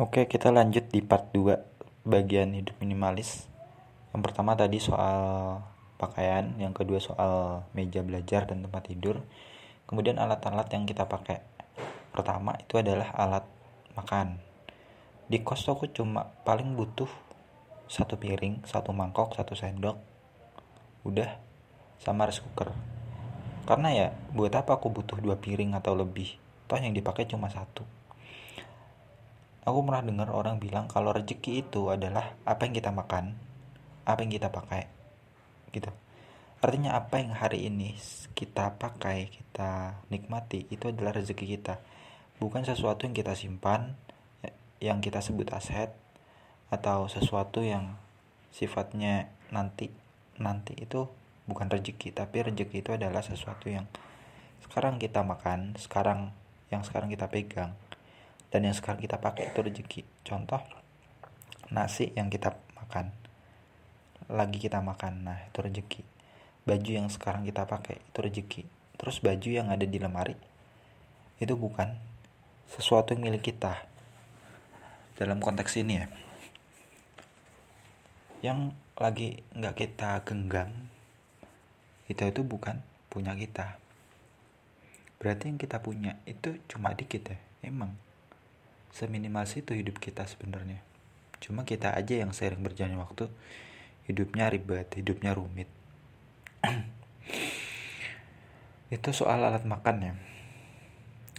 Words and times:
Oke, 0.00 0.24
kita 0.24 0.48
lanjut 0.48 0.88
di 0.88 1.04
part 1.04 1.28
2 1.36 2.08
bagian 2.08 2.56
hidup 2.56 2.72
minimalis. 2.80 3.44
Yang 4.16 4.32
pertama 4.32 4.56
tadi 4.56 4.80
soal 4.80 5.60
pakaian, 6.00 6.56
yang 6.56 6.72
kedua 6.72 6.96
soal 7.04 7.68
meja 7.76 8.00
belajar 8.00 8.48
dan 8.48 8.64
tempat 8.64 8.88
tidur. 8.88 9.20
Kemudian 9.84 10.16
alat-alat 10.16 10.72
yang 10.72 10.88
kita 10.88 11.04
pakai. 11.04 11.44
Pertama 12.16 12.56
itu 12.56 12.80
adalah 12.80 13.12
alat 13.12 13.44
makan. 13.92 14.40
Di 15.28 15.44
kos 15.44 15.68
aku 15.68 15.92
cuma 15.92 16.32
paling 16.48 16.80
butuh 16.80 17.12
satu 17.84 18.16
piring, 18.16 18.64
satu 18.64 18.96
mangkok, 18.96 19.36
satu 19.36 19.52
sendok. 19.52 20.00
Udah 21.04 21.28
sama 22.00 22.24
rice 22.24 22.40
cooker. 22.40 22.72
Karena 23.68 23.92
ya 23.92 24.06
buat 24.32 24.56
apa 24.56 24.80
aku 24.80 24.88
butuh 24.88 25.20
dua 25.20 25.36
piring 25.36 25.76
atau 25.76 25.92
lebih? 25.92 26.40
Toh 26.72 26.80
yang 26.80 26.96
dipakai 26.96 27.28
cuma 27.28 27.52
satu 27.52 27.99
aku 29.64 29.78
pernah 29.84 30.00
dengar 30.00 30.28
orang 30.32 30.56
bilang 30.56 30.88
kalau 30.88 31.12
rezeki 31.12 31.68
itu 31.68 31.92
adalah 31.92 32.32
apa 32.48 32.64
yang 32.64 32.74
kita 32.76 32.90
makan, 32.92 33.36
apa 34.08 34.18
yang 34.24 34.32
kita 34.32 34.48
pakai, 34.48 34.88
gitu. 35.76 35.92
Artinya 36.60 36.96
apa 36.96 37.20
yang 37.20 37.32
hari 37.32 37.68
ini 37.68 37.96
kita 38.36 38.76
pakai, 38.76 39.32
kita 39.32 40.00
nikmati 40.12 40.68
itu 40.68 40.92
adalah 40.92 41.16
rezeki 41.16 41.56
kita, 41.56 41.80
bukan 42.40 42.64
sesuatu 42.64 43.04
yang 43.04 43.16
kita 43.16 43.36
simpan, 43.36 43.96
yang 44.80 45.04
kita 45.04 45.20
sebut 45.20 45.48
aset, 45.52 45.92
atau 46.72 47.08
sesuatu 47.08 47.60
yang 47.60 47.96
sifatnya 48.52 49.28
nanti 49.52 49.92
nanti 50.40 50.72
itu 50.76 51.08
bukan 51.44 51.68
rezeki, 51.68 52.16
tapi 52.16 52.44
rezeki 52.48 52.76
itu 52.80 52.90
adalah 52.96 53.20
sesuatu 53.20 53.68
yang 53.68 53.84
sekarang 54.64 54.96
kita 54.96 55.20
makan, 55.20 55.76
sekarang 55.76 56.32
yang 56.72 56.80
sekarang 56.86 57.12
kita 57.12 57.28
pegang 57.28 57.76
dan 58.50 58.66
yang 58.66 58.74
sekarang 58.74 58.98
kita 58.98 59.22
pakai 59.22 59.54
itu 59.54 59.58
rezeki. 59.62 60.02
Contoh 60.26 60.58
nasi 61.70 62.10
yang 62.18 62.26
kita 62.28 62.58
makan. 62.74 63.14
Lagi 64.30 64.58
kita 64.58 64.82
makan 64.82 65.26
nah 65.26 65.38
itu 65.46 65.58
rezeki. 65.62 66.02
Baju 66.66 66.90
yang 66.90 67.08
sekarang 67.08 67.46
kita 67.46 67.64
pakai 67.66 68.02
itu 68.02 68.18
rezeki. 68.18 68.62
Terus 68.98 69.22
baju 69.22 69.48
yang 69.48 69.70
ada 69.70 69.86
di 69.86 69.98
lemari 70.02 70.36
itu 71.40 71.54
bukan 71.56 71.96
sesuatu 72.68 73.14
yang 73.14 73.30
milik 73.30 73.54
kita. 73.54 73.86
Dalam 75.14 75.38
konteks 75.38 75.78
ini 75.78 75.94
ya. 76.02 76.06
Yang 78.42 78.74
lagi 79.00 79.40
nggak 79.56 79.74
kita 79.78 80.20
genggam 80.26 80.90
itu 82.10 82.26
itu 82.26 82.42
bukan 82.42 82.82
punya 83.06 83.32
kita. 83.38 83.78
Berarti 85.22 85.54
yang 85.54 85.58
kita 85.60 85.78
punya 85.78 86.18
itu 86.26 86.58
cuma 86.66 86.90
dikit 86.96 87.30
ya 87.30 87.38
emang 87.60 87.92
seminimal 88.90 89.46
itu 89.46 89.72
hidup 89.74 90.02
kita 90.02 90.26
sebenarnya. 90.26 90.82
Cuma 91.40 91.64
kita 91.64 91.96
aja 91.96 92.20
yang 92.20 92.36
sering 92.36 92.60
berjalan 92.60 93.00
waktu 93.00 93.30
hidupnya 94.04 94.50
ribet 94.50 94.90
hidupnya 94.92 95.32
rumit. 95.32 95.70
Itu 98.94 99.14
soal 99.14 99.40
alat 99.40 99.64
makan 99.64 99.96
ya. 100.02 100.12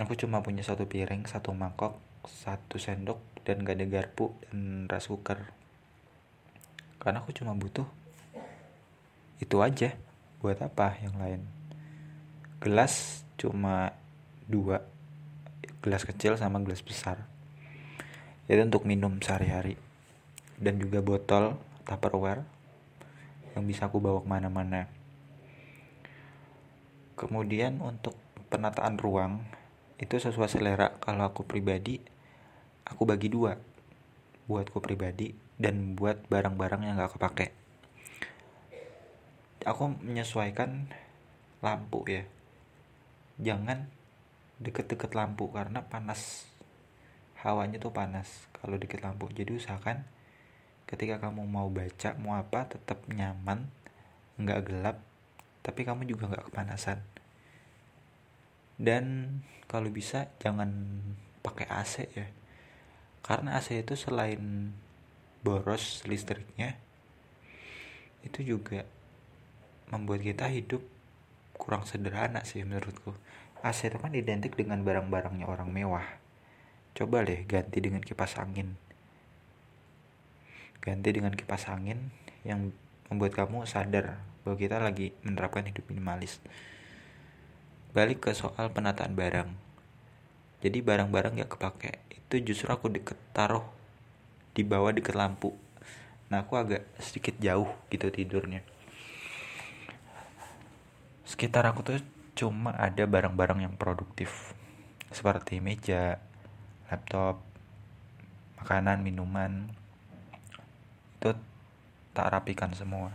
Aku 0.00 0.16
cuma 0.16 0.40
punya 0.40 0.64
satu 0.64 0.86
piring 0.88 1.26
satu 1.28 1.52
mangkok 1.52 1.98
satu 2.24 2.76
sendok 2.76 3.18
dan 3.42 3.64
gak 3.66 3.76
ada 3.80 3.86
garpu 3.90 4.32
dan 4.48 4.86
rice 4.88 5.10
cooker. 5.10 5.40
Karena 7.02 7.20
aku 7.20 7.34
cuma 7.36 7.52
butuh 7.52 7.84
itu 9.42 9.56
aja. 9.60 9.92
Buat 10.40 10.64
apa 10.64 10.96
yang 11.04 11.20
lain? 11.20 11.44
Gelas 12.64 13.26
cuma 13.36 13.92
dua. 14.48 14.80
Gelas 15.84 16.08
kecil 16.08 16.40
sama 16.40 16.56
gelas 16.64 16.80
besar 16.80 17.28
itu 18.50 18.58
untuk 18.66 18.82
minum 18.82 19.22
sehari-hari. 19.22 19.78
Dan 20.58 20.82
juga 20.82 20.98
botol 20.98 21.54
tupperware 21.86 22.42
yang 23.54 23.62
bisa 23.62 23.86
aku 23.86 24.02
bawa 24.02 24.18
ke 24.18 24.28
mana-mana. 24.28 24.90
Kemudian 27.14 27.78
untuk 27.78 28.18
penataan 28.50 28.98
ruang 28.98 29.46
itu 30.02 30.18
sesuai 30.18 30.50
selera. 30.50 30.98
Kalau 30.98 31.30
aku 31.30 31.46
pribadi 31.46 32.02
aku 32.82 33.06
bagi 33.06 33.30
dua. 33.30 33.54
Buatku 34.50 34.82
pribadi 34.82 35.30
dan 35.54 35.94
buat 35.94 36.26
barang-barang 36.26 36.82
yang 36.82 36.98
gak 36.98 37.14
kepake. 37.14 37.54
Aku 39.62 39.94
menyesuaikan 40.02 40.90
lampu 41.62 42.02
ya. 42.10 42.26
Jangan 43.38 43.86
deket-deket 44.58 45.14
lampu 45.14 45.46
karena 45.54 45.86
panas 45.86 46.49
hawanya 47.40 47.80
tuh 47.80 47.92
panas 47.92 48.28
kalau 48.56 48.76
dikit 48.76 49.00
lampu. 49.00 49.28
Jadi 49.32 49.56
usahakan 49.56 50.04
ketika 50.84 51.22
kamu 51.22 51.46
mau 51.46 51.70
baca 51.70 52.18
mau 52.18 52.34
apa 52.34 52.66
tetap 52.66 53.06
nyaman 53.06 53.70
nggak 54.40 54.60
gelap 54.66 54.96
tapi 55.60 55.84
kamu 55.84 56.08
juga 56.08 56.28
nggak 56.28 56.52
kepanasan. 56.52 57.00
Dan 58.80 59.36
kalau 59.68 59.92
bisa 59.92 60.32
jangan 60.40 60.72
pakai 61.44 61.68
AC 61.68 61.94
ya. 62.16 62.28
Karena 63.20 63.60
AC 63.60 63.76
itu 63.76 63.92
selain 63.96 64.72
boros 65.40 66.04
listriknya 66.04 66.76
itu 68.20 68.56
juga 68.56 68.84
membuat 69.88 70.20
kita 70.20 70.48
hidup 70.48 70.84
kurang 71.56 71.84
sederhana 71.84 72.44
sih 72.44 72.64
menurutku. 72.64 73.12
AC 73.60 73.92
itu 73.92 74.00
kan 74.00 74.12
identik 74.16 74.56
dengan 74.56 74.80
barang-barangnya 74.80 75.44
orang 75.44 75.68
mewah 75.68 76.04
Coba 76.96 77.22
deh 77.22 77.46
ganti 77.46 77.78
dengan 77.78 78.02
kipas 78.02 78.36
angin. 78.40 78.74
Ganti 80.80 81.10
dengan 81.12 81.36
kipas 81.36 81.68
angin 81.68 82.10
yang 82.42 82.72
membuat 83.12 83.36
kamu 83.36 83.68
sadar 83.68 84.22
bahwa 84.42 84.56
kita 84.56 84.80
lagi 84.80 85.12
menerapkan 85.26 85.66
hidup 85.66 85.84
minimalis. 85.90 86.40
Balik 87.92 88.24
ke 88.26 88.30
soal 88.32 88.70
penataan 88.72 89.18
barang. 89.18 89.50
Jadi 90.60 90.78
barang-barang 90.84 91.40
gak 91.40 91.52
kepake 91.56 91.92
itu 92.12 92.52
justru 92.52 92.70
aku 92.70 92.86
deket 92.92 93.18
taruh 93.34 93.66
di 94.54 94.62
bawah 94.62 94.94
deket 94.94 95.18
lampu. 95.18 95.50
Nah 96.30 96.46
aku 96.46 96.54
agak 96.54 96.86
sedikit 97.02 97.34
jauh 97.42 97.66
gitu 97.90 98.06
tidurnya. 98.06 98.62
Sekitar 101.26 101.66
aku 101.66 101.82
tuh 101.82 101.98
cuma 102.38 102.70
ada 102.78 103.02
barang-barang 103.02 103.66
yang 103.66 103.74
produktif 103.74 104.54
seperti 105.10 105.58
meja, 105.58 106.22
laptop 106.90 107.38
makanan 108.58 109.06
minuman 109.06 109.70
itu 111.16 111.30
tak 112.10 112.28
rapikan 112.34 112.74
semua. 112.74 113.14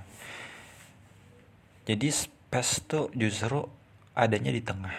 Jadi 1.84 2.08
space 2.10 2.88
tuh 2.88 3.12
justru 3.12 3.62
adanya 4.16 4.50
di 4.50 4.64
tengah. 4.64 4.96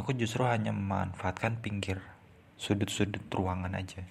Aku 0.00 0.16
justru 0.16 0.48
hanya 0.48 0.72
memanfaatkan 0.72 1.60
pinggir 1.60 2.00
sudut-sudut 2.56 3.22
ruangan 3.30 3.76
aja. 3.76 4.02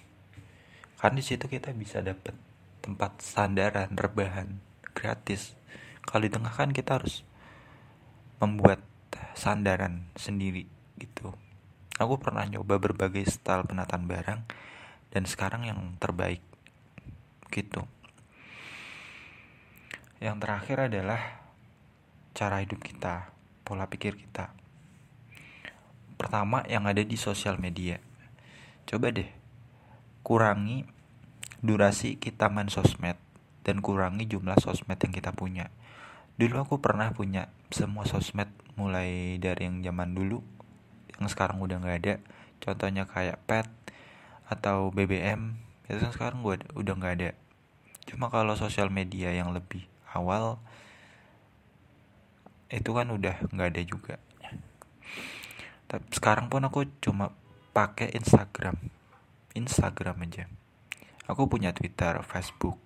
Karena 0.96 1.18
di 1.18 1.24
situ 1.26 1.50
kita 1.50 1.74
bisa 1.74 1.98
dapat 1.98 2.32
tempat 2.80 3.20
sandaran 3.20 3.92
rebahan 3.92 4.62
gratis. 4.94 5.58
Kalau 6.06 6.24
di 6.24 6.32
tengah 6.32 6.54
kan 6.54 6.70
kita 6.72 7.02
harus 7.02 7.26
membuat 8.38 8.80
sandaran 9.34 10.06
sendiri 10.14 10.64
gitu 10.96 11.34
Aku 11.98 12.14
pernah 12.22 12.46
nyoba 12.46 12.78
berbagai 12.78 13.26
style 13.26 13.66
penataan 13.66 14.06
barang 14.06 14.40
dan 15.10 15.22
sekarang 15.26 15.66
yang 15.66 15.98
terbaik 15.98 16.38
gitu. 17.50 17.82
Yang 20.22 20.36
terakhir 20.38 20.78
adalah 20.86 21.42
cara 22.38 22.62
hidup 22.62 22.86
kita, 22.86 23.34
pola 23.66 23.90
pikir 23.90 24.14
kita. 24.14 24.54
Pertama 26.14 26.62
yang 26.70 26.86
ada 26.86 27.02
di 27.02 27.18
sosial 27.18 27.58
media. 27.58 27.98
Coba 28.86 29.10
deh 29.10 29.30
kurangi 30.22 30.86
durasi 31.58 32.14
kita 32.14 32.46
main 32.46 32.70
sosmed 32.70 33.18
dan 33.66 33.82
kurangi 33.82 34.30
jumlah 34.30 34.54
sosmed 34.62 35.02
yang 35.02 35.10
kita 35.10 35.34
punya. 35.34 35.66
Dulu 36.38 36.62
aku 36.62 36.78
pernah 36.78 37.10
punya 37.10 37.50
semua 37.74 38.06
sosmed 38.06 38.46
mulai 38.78 39.42
dari 39.42 39.66
yang 39.66 39.82
zaman 39.82 40.14
dulu 40.14 40.57
yang 41.18 41.28
sekarang 41.30 41.58
udah 41.58 41.78
nggak 41.82 41.98
ada. 42.02 42.14
Contohnya 42.58 43.06
kayak 43.06 43.38
pet 43.46 43.68
atau 44.48 44.90
BBM 44.90 45.58
itu 45.86 45.98
kan 46.00 46.12
sekarang 46.14 46.38
gue 46.42 46.58
udah 46.74 46.94
nggak 46.94 47.14
ada. 47.20 47.30
Cuma 48.08 48.32
kalau 48.32 48.56
sosial 48.56 48.88
media 48.88 49.34
yang 49.34 49.52
lebih 49.52 49.84
awal 50.10 50.58
itu 52.68 52.90
kan 52.92 53.08
udah 53.12 53.36
nggak 53.52 53.68
ada 53.74 53.82
juga. 53.84 54.16
Tapi 55.88 56.04
sekarang 56.12 56.52
pun 56.52 56.64
aku 56.64 56.84
cuma 57.00 57.32
pakai 57.72 58.12
Instagram. 58.12 58.76
Instagram 59.56 60.16
aja. 60.24 60.44
Aku 61.28 61.48
punya 61.48 61.72
Twitter 61.72 62.20
Facebook 62.24 62.80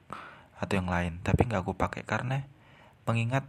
atau 0.63 0.79
yang 0.79 0.87
lain 0.87 1.19
tapi 1.27 1.51
nggak 1.51 1.67
aku 1.67 1.75
pakai 1.75 2.07
karena 2.07 2.47
mengingat 3.03 3.43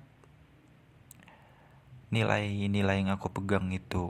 nilai-nilai 2.10 3.06
yang 3.06 3.14
aku 3.14 3.30
pegang 3.30 3.70
itu 3.70 4.10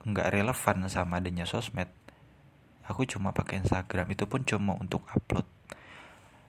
nggak 0.00 0.32
relevan 0.32 0.88
sama 0.88 1.20
adanya 1.20 1.44
sosmed. 1.44 1.92
Aku 2.88 3.04
cuma 3.04 3.36
pakai 3.36 3.60
Instagram 3.60 4.08
itu 4.10 4.24
pun 4.24 4.42
cuma 4.48 4.74
untuk 4.80 5.04
upload. 5.12 5.44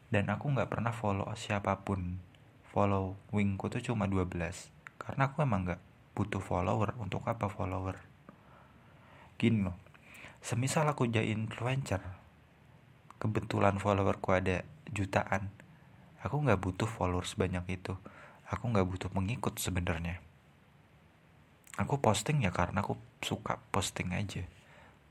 Dan 0.07 0.31
aku 0.31 0.51
nggak 0.55 0.71
pernah 0.71 0.95
follow 0.95 1.27
siapa 1.35 1.83
pun. 1.83 2.23
Follow 2.71 3.19
wingku 3.35 3.67
tuh 3.67 3.83
cuma 3.83 4.07
12 4.07 4.31
karena 4.95 5.27
aku 5.27 5.43
emang 5.43 5.67
nggak 5.67 5.81
butuh 6.15 6.39
follower 6.39 6.95
untuk 7.03 7.27
apa 7.27 7.51
follower? 7.51 7.99
Gini 9.35 9.67
loh 9.67 9.75
semisal 10.41 10.89
aku 10.89 11.05
jadi 11.05 11.29
influencer 11.29 12.01
kebetulan 13.21 13.77
followerku 13.77 14.33
ada 14.33 14.65
jutaan 14.89 15.53
aku 16.25 16.41
nggak 16.41 16.57
butuh 16.57 16.89
followers 16.89 17.37
banyak 17.37 17.61
itu. 17.69 17.93
Aku 18.51 18.67
nggak 18.67 18.83
butuh 18.83 19.09
pengikut 19.13 19.55
sebenarnya 19.63 20.19
aku 21.79 21.99
posting 21.99 22.43
ya 22.43 22.51
karena 22.51 22.83
aku 22.83 22.97
suka 23.21 23.61
posting 23.71 24.11
aja. 24.15 24.43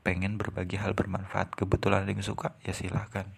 Pengen 0.01 0.41
berbagi 0.41 0.81
hal 0.81 0.97
bermanfaat. 0.97 1.53
Kebetulan 1.53 2.05
ada 2.05 2.11
yang 2.11 2.25
suka 2.25 2.57
ya 2.65 2.73
silahkan 2.73 3.29